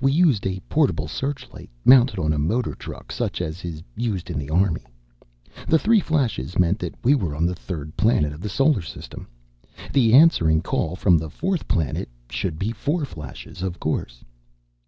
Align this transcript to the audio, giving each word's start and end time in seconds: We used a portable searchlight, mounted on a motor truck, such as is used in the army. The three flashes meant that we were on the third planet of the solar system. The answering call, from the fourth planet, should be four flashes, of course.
We 0.00 0.12
used 0.12 0.46
a 0.46 0.60
portable 0.68 1.08
searchlight, 1.08 1.70
mounted 1.84 2.20
on 2.20 2.32
a 2.32 2.38
motor 2.38 2.72
truck, 2.76 3.10
such 3.10 3.40
as 3.42 3.64
is 3.64 3.82
used 3.96 4.30
in 4.30 4.38
the 4.38 4.48
army. 4.48 4.86
The 5.66 5.76
three 5.76 5.98
flashes 5.98 6.56
meant 6.56 6.78
that 6.78 6.94
we 7.02 7.16
were 7.16 7.34
on 7.34 7.46
the 7.46 7.54
third 7.56 7.96
planet 7.96 8.32
of 8.32 8.42
the 8.42 8.48
solar 8.48 8.82
system. 8.82 9.26
The 9.92 10.12
answering 10.14 10.62
call, 10.62 10.94
from 10.94 11.18
the 11.18 11.30
fourth 11.30 11.66
planet, 11.66 12.08
should 12.30 12.60
be 12.60 12.70
four 12.70 13.04
flashes, 13.04 13.60
of 13.64 13.80
course. 13.80 14.22